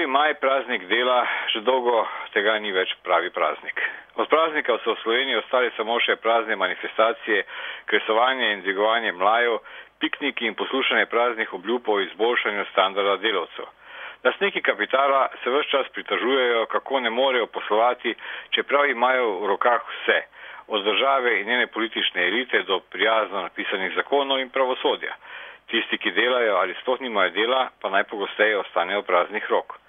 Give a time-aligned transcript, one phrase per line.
[0.00, 0.08] 1.
[0.08, 3.76] maj praznik dela, že dolgo tega ni več pravi praznik.
[4.16, 7.44] Od praznika so v Sloveniji ostali samo še prazne manifestacije,
[7.84, 9.58] kresovanje in dvigovanje mlajev,
[10.00, 13.68] pikniki in poslušanje praznih obljub o izboljšanju standarda delavcev.
[14.24, 18.14] Lastniki kapitala se vse čas pritožujejo, kako ne morejo poslovati,
[18.56, 20.22] čeprav imajo v rokah vse,
[20.68, 25.12] od države in njene politične elite do prijazno napisanih zakonov in pravosodja.
[25.68, 29.79] Tisti, ki delajo ali sploh nimajo dela, pa najpogosteje ostanejo praznih rok.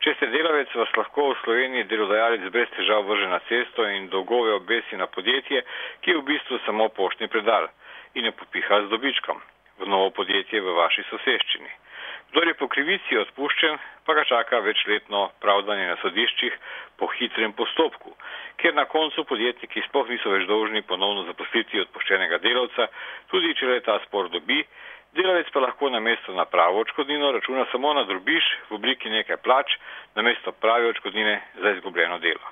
[0.00, 4.54] Če ste delavec, vas lahko v Sloveniji delodajalec brez težav vrže na cesto in dolgove
[4.56, 5.60] obesi na podjetje,
[6.00, 7.68] ki je v bistvu samo poštni predal
[8.16, 9.42] in jo popiha z dobičkom
[9.80, 11.68] v novo podjetje v vaši soseščini.
[12.30, 13.76] Kdor je po krivici odpuščen,
[14.08, 16.56] pa ga čaka večletno pravdanje na sodiščih
[16.96, 18.16] po hitrem postopku,
[18.56, 22.88] ker na koncu podjetniki sploh niso več dolžni ponovno zaposliti odpuščenega delavca,
[23.28, 24.64] tudi če le ta spor dobi,
[25.12, 29.36] Delavec pa lahko na mesto na pravo očkodnino računa samo na drobiš v obliki nekaj
[29.42, 29.74] plač,
[30.14, 32.46] na mesto prave očkodnine za izgubljeno delo.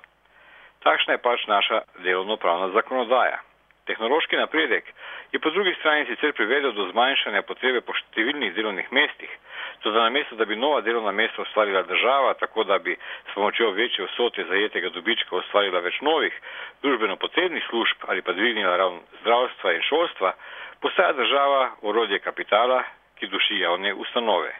[0.83, 3.39] Takšna je pač naša delovno-pravna zakonodaja.
[3.87, 4.85] Tehnološki napredek
[5.33, 9.31] je po drugi strani sicer privedel do zmanjšanja potrebe po številnih delovnih mestih,
[9.81, 13.71] to da namesto, da bi nova delovna mesta ustvarila država, tako da bi s pomočjo
[13.71, 16.35] večje vsote zajetega dobička ustvarila več novih
[16.83, 20.35] družbeno potrebnih služb ali pa dvignila ravn zdravstva in šolstva,
[20.81, 22.83] postaja država orodje kapitala,
[23.19, 24.53] ki duši javne ustanove.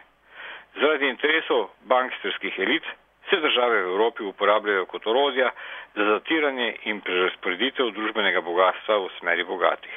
[0.75, 2.83] Zaradi interesov banksterskih elit
[3.29, 5.51] se države v Evropi uporabljajo kot orodja
[5.95, 9.95] za zatiranje in prerasporeditev družbenega bogatstva v smeri bogatih.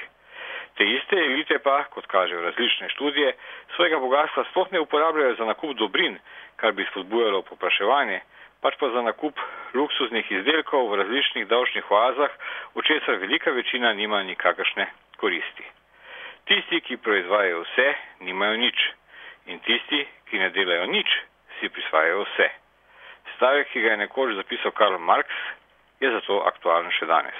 [0.76, 3.34] Te iste elite pa, kot kažejo različne študije,
[3.76, 6.18] svojega bogatstva sploh ne uporabljajo za nakup dobrin,
[6.56, 8.20] kar bi spodbujalo popraševanje,
[8.62, 9.38] pač pa za nakup
[9.74, 12.32] luksuznih izdelkov v različnih davčnih oazah,
[12.74, 14.86] v česar velika večina nima nikakršne
[15.16, 15.81] koristi.
[16.50, 17.88] Tisti, ki proizvajajo vse,
[18.26, 18.78] nimajo nič.
[19.46, 21.08] In tisti, ki ne delajo nič,
[21.58, 22.48] si prisvajajo vse.
[23.36, 25.28] Stavek, ki ga je nekoč zapisal Karl Marx,
[26.02, 27.38] je zato aktualen še danes.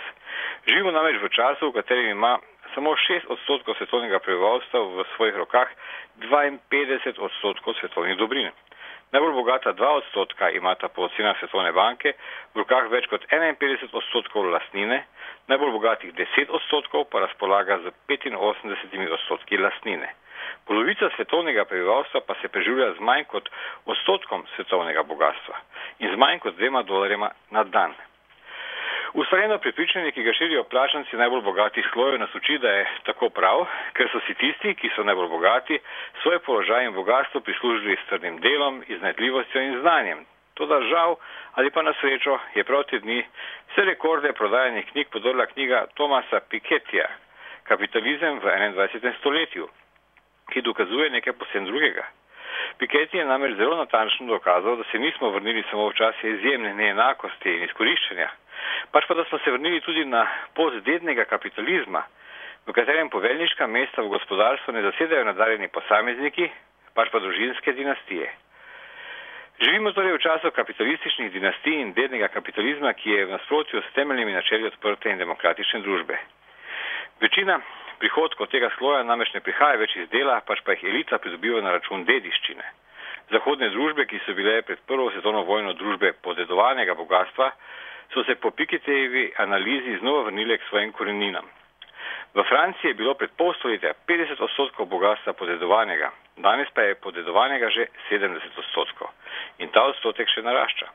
[0.66, 2.38] Živimo namreč v času, v katerem ima
[2.74, 5.68] samo 6 odstotkov svetovnega prebivalstva v svojih rokah
[6.22, 8.50] 52 odstotkov svetovnih dobrin.
[9.12, 12.14] Najbolj bogata dva odstotka imata po ocenah Svetovne banke
[12.54, 15.02] v rokah več kot 51 odstotkov lastnine,
[15.52, 20.08] najbolj bogatih 10 odstotkov pa razpolaga z 85 odstotki lastnine.
[20.64, 23.50] Polovica svetovnega prebivalstva pa se preživlja z manj kot
[23.84, 25.60] odstotkom svetovnega bogatstva
[26.00, 27.92] in z manj kot dvema dolarjema na dan.
[29.14, 33.66] Ustvarjeno prepričanje, ki ga širijo plačanci najbolj bogatih slojev, nas uči, da je tako prav,
[33.92, 35.78] ker so si tisti, ki so najbolj bogati,
[36.22, 40.24] svoje položaje in bogatstvo prislužili s trdim delom, iznajdljivostjo in znanjem.
[40.54, 41.16] To da žal
[41.54, 43.24] ali pa na srečo je prav te dni
[43.72, 47.08] vse rekorde prodajanih knjig podorla knjiga Tomasa Piketija
[47.62, 49.18] Kapitalizem v 21.
[49.18, 49.68] stoletju,
[50.52, 52.04] ki dokazuje nekaj posebno drugega.
[52.78, 57.56] Piketty je namreč zelo natančno dokazal, da se nismo vrnili samo v čase izjemne neenakosti
[57.56, 58.28] in izkoriščanja,
[58.90, 62.04] pač pa da smo se vrnili tudi na pot dednega kapitalizma,
[62.66, 66.50] v katerem poveljniška mesta v gospodarstvu ne zasedajo nadaljeni posamezniki,
[66.94, 68.30] pač pa družinske dinastije.
[69.62, 74.32] Živimo torej v času kapitalističnih dinastij in dednega kapitalizma, ki je v nasprotju s temeljnimi
[74.32, 76.18] načeli odprte in demokratične družbe.
[77.20, 77.60] Večina
[77.98, 81.76] prihodkov tega sloja namreč ne prihaja več iz dela, pač pa jih elita pridobiva na
[81.76, 82.64] račun dediščine.
[83.30, 87.52] Zahodne družbe, ki so bile pred prvo svetovno vojno družbe podedovanega bogatstva,
[88.14, 91.44] so se po Piketjevi analizi znova vrnile k svojim koreninam.
[92.34, 97.68] V Franciji je bilo pred pol stoletja 50 odstotkov bogatstva podedovanega, danes pa je podedovanega
[97.68, 99.08] že 70 odstotkov
[99.58, 100.88] in ta odstotek še narašča.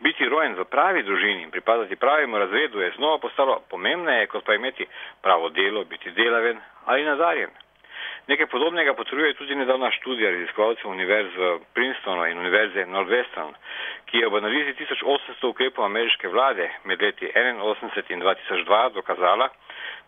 [0.00, 4.54] Biti rojen v pravi družini in pripadati pravemu razredu je znova postalo pomembneje, kot pa
[4.54, 4.86] imeti
[5.22, 7.50] pravo delo, biti delaven ali nadarjen.
[8.28, 13.54] Nekaj podobnega potrjuje tudi nedavna študija raziskovalcev univerz v Princetonu in univerze Northwestern,
[14.10, 19.48] ki je v analizi 1800 ukrepov ameriške vlade med leti 1981 in 2002 dokazala,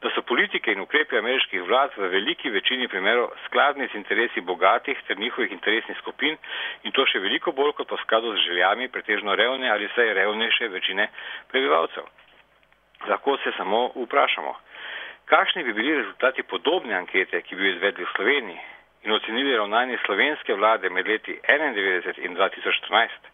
[0.03, 5.01] da so politike in ukrepe ameriških vlad v veliki večini primerov skladni z interesi bogatih
[5.09, 6.37] ter njihovih interesnih skupin
[6.85, 10.69] in to še veliko bolj kot pa skladu z željami pretežno revne ali vsaj revnejše
[10.69, 11.09] večine
[11.49, 12.05] prebivalcev.
[13.09, 14.55] Lahko se samo vprašamo,
[15.31, 18.61] kakšni bi bili rezultati podobne ankete, ki bi jo izvedli v Sloveniji
[19.03, 23.31] in ocenili ravnanje slovenske vlade med leti 1991 in 2014.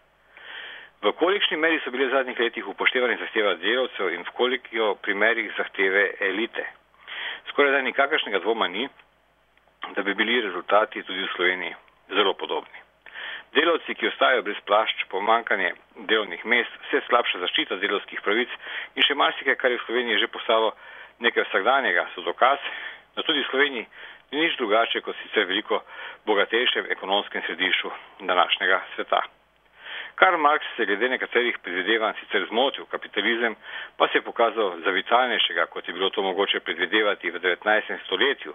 [1.01, 5.51] V kolikšni meri so bile v zadnjih letih upoštevane zahteve delavcev in v koliko primerih
[5.57, 6.65] zahteve elite?
[7.49, 8.87] Skoraj da nikakršnega dvoma ni,
[9.95, 11.75] da bi bili rezultati tudi v Sloveniji
[12.09, 12.79] zelo podobni.
[13.53, 15.73] Delavci, ki ostajajo brez plašč, pomankanje
[16.09, 18.49] delovnih mest, vse slabša zaščita delovskih pravic
[18.95, 20.73] in še marsikaj, kar je v Sloveniji že postalo
[21.19, 22.59] nekaj vsakdanjega, so dokaz,
[23.15, 23.87] da tudi v Sloveniji
[24.31, 25.81] ni nič drugače kot sicer veliko
[26.25, 29.21] bogatejšem ekonomskem središču današnjega sveta.
[30.17, 33.55] Karl Marx se glede nekaterih predvidevanj sicer zmotil, kapitalizem
[33.97, 37.97] pa se je pokazal za vitalnejšega, kot je bilo to mogoče predvidevati v 19.
[38.05, 38.53] stoletju.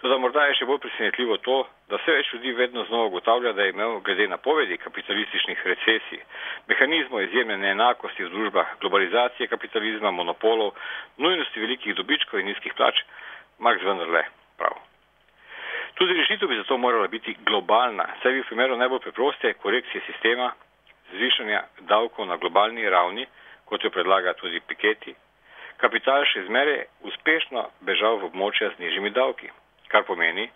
[0.00, 3.62] Tudi morda je še bolj presenetljivo to, da vse več ljudi vedno znova ugotavlja, da
[3.62, 6.24] je imel glede napovedi kapitalističnih recesij,
[6.66, 10.74] mehanizmov izjemne neenakosti v družbah, globalizacije kapitalizma, monopolov,
[11.22, 13.04] nujnosti velikih dobičkov in nizkih plač,
[13.62, 14.26] Marx vendarle
[14.58, 14.82] prav.
[15.94, 20.50] Tudi rešitev bi zato morala biti globalna, saj bi v primeru najbolj preproste korekcije sistema
[21.16, 23.26] zvišanja davkov na globalni ravni,
[23.64, 25.14] kot jo predlaga tudi Piketi,
[25.80, 29.50] kapital še zmeraj uspešno bežal v območja z nižjimi davki,
[29.88, 30.48] kar pomeni,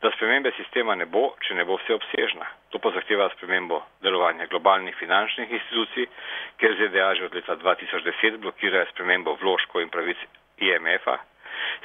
[0.00, 2.46] da spremembe sistema ne bo, če ne bo vseobsežna.
[2.72, 6.08] To pa zahteva spremembo delovanja globalnih finančnih institucij,
[6.56, 10.16] ker ZDA že od leta 2010 blokirajo spremembo vložkov in pravic
[10.56, 11.18] IMF-a,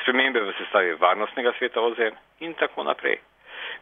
[0.04, 2.16] spremembe v sestavi varnostnega sveta OZN
[2.48, 3.19] in tako naprej.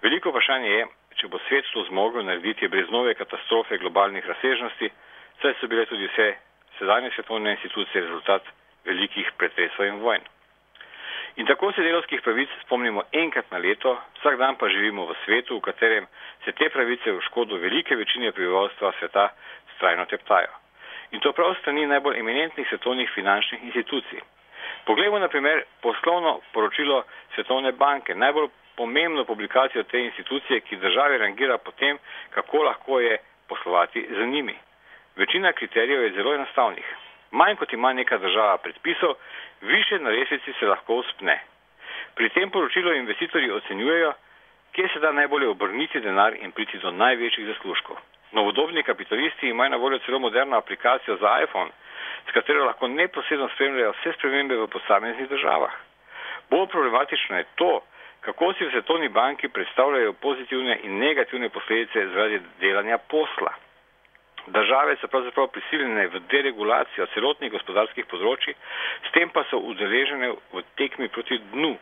[0.01, 0.88] Veliko vprašanje je,
[1.23, 4.89] če bo svet to zmogel narediti brez nove katastrofe globalnih razsežnosti,
[5.39, 6.25] saj so bile tudi vse
[6.75, 8.49] sedanje svetovne institucije rezultat
[8.83, 10.25] velikih pretresov in vojn.
[11.39, 15.57] In tako se delovskih pravic spomnimo enkrat na leto, vsak dan pa živimo v svetu,
[15.57, 16.09] v katerem
[16.43, 19.29] se te pravice v škodo velike večine prebivalstva sveta
[19.77, 20.51] strajno teptajo.
[21.15, 24.19] In to prav strani najbolj eminentnih svetovnih finančnih institucij.
[24.85, 27.03] Poglejmo na primer poslovno poročilo
[27.35, 31.97] Svetovne banke, najbolj pomembno publikacijo te institucije, ki države rangira po tem,
[32.29, 33.17] kako lahko je
[33.47, 34.55] poslovati z njimi.
[35.15, 36.85] Večina kriterijev je zelo enostavnih.
[37.31, 39.13] Manj kot ima neka država predpisov,
[39.61, 41.39] više na resnici se lahko uspne.
[42.15, 44.13] Pri tem poročilu investitorji ocenjujejo,
[44.71, 47.97] kje se da najbolje obrniti denar in priti do največjih zaslužkov.
[48.31, 51.71] Novodobni kapitalisti imajo na voljo celo moderno aplikacijo za iPhone,
[52.29, 55.73] s katero lahko neposredno spremljajo vse spremembe v posameznih državah.
[56.49, 57.81] Bolj problematično je to,
[58.25, 63.53] kako si v svetovni banki predstavljajo pozitivne in negativne posledice zaradi delanja posla.
[64.47, 68.55] Države so pravzaprav prisiljene v deregulacijo celotnih gospodarskih področji,
[69.07, 71.77] s tem pa so udeležene v tekmi proti dnu.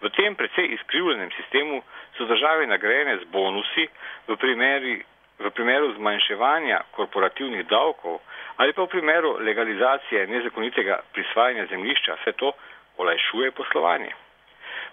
[0.00, 1.82] V tem precej izkrivljenem sistemu
[2.16, 3.84] so države nagrajene z bonusi
[4.28, 4.96] v, primeri,
[5.38, 8.20] v primeru zmanjševanja korporativnih davkov
[8.60, 12.16] ali pa v primeru legalizacije nezakonitega prisvajanja zemljišča.
[12.20, 12.52] Vse to
[12.96, 14.12] olajšuje poslovanje.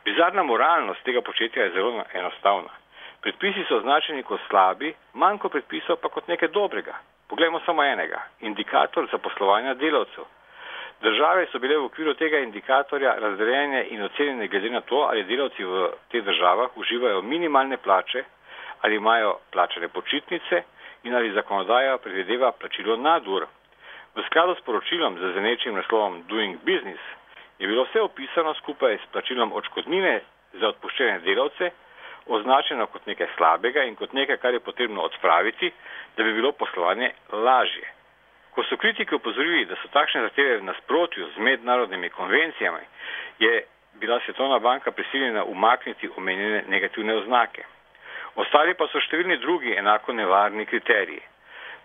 [0.06, 2.70] Bizarna moralnost tega početja je zelo enostavna.
[3.22, 6.96] Predpisi so označeni kot slabi, manj kot predpisov pa kot nekaj dobrega.
[7.28, 8.22] Poglejmo samo enega.
[8.40, 10.24] Indikator za poslovanje delavcev.
[11.02, 15.64] Države so bile v okviru tega indikatorja razdeljene in ocenjene glede na to, ali delavci
[15.64, 18.24] v teh državah uživajo minimalne plače,
[18.82, 20.64] ali imajo plačane počitnice
[21.04, 23.46] in ali zakonodaja predvideva plačilo nadur.
[24.16, 27.17] V skladu s poročilom z zenečim naslovom Doing Business
[27.60, 30.22] je bilo vse opisano skupaj s plačilom očkodnine
[30.54, 31.72] za odpuščene delavce,
[32.26, 35.72] označeno kot nekaj slabega in kot nekaj, kar je potrebno odpraviti,
[36.18, 37.94] da bi bilo poslovanje lažje.
[38.52, 42.86] Ko so kritiki upozorili, da so takšne zahteve v nasprotju z mednarodnimi konvencijami,
[43.40, 43.64] je
[43.94, 47.64] bila Svetovna banka prisiljena umakniti omenjene negativne oznake.
[48.36, 51.22] Ostali pa so številni drugi enako nevarni kriteriji.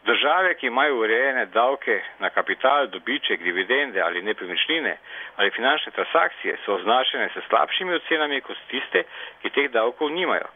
[0.04, 4.96] Države, ki imajo urejene davke na kapital, dobiček, dividende ali nepremičnine
[5.36, 9.04] ali finančne transakcije, so označene s slabšimi ocenami kot tiste,
[9.42, 10.48] ki teh davkov nimajo.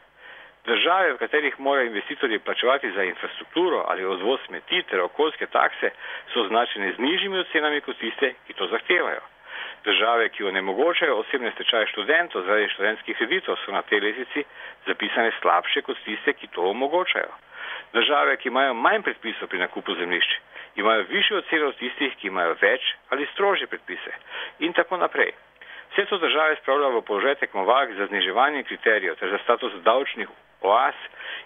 [0.66, 5.90] Države, v katerih morajo investitorji plačevati za infrastrukturo ali odvoz smeti ter okoljske takse,
[6.32, 9.20] so označene z nižjimi ocenami kot tiste, ki to zahtevajo.
[9.84, 14.44] Države, ki onemogočajo osebne stečaje študentov zaradi študentskih kreditov, so na tej lesici
[14.86, 17.30] zapisane slabše kot tiste, ki to omogočajo.
[17.92, 20.30] Države, ki imajo manj predpisov pri nakupu zemljišč,
[20.76, 24.12] imajo više ocene od tistih, ki imajo več ali strožje predpise
[24.58, 25.32] in tako naprej.
[25.92, 30.28] Vse to države spravlja v položaj tekmovak za zniževanje kriterijev ter za status davčnih
[30.60, 30.94] oas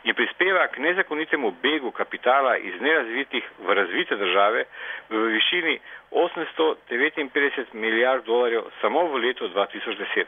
[0.04, 4.64] in prispeva k nezakonitemu begu kapitala iz nerazvitih v razvite države
[5.10, 5.78] v višini
[6.10, 10.24] 859 milijard dolarjev samo v letu 2010.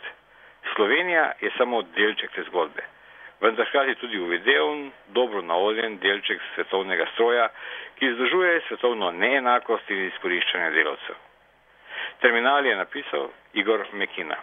[0.75, 2.83] Slovenija je samo delček te zgodbe
[3.43, 7.49] vendar hkrati tudi uvideven, dobro naoljen delček svetovnega stroja,
[7.99, 11.19] ki združuje svetovno neenakost in izkoriščanje delavcev.
[12.23, 14.39] Terminal je napisal Igor Mekina.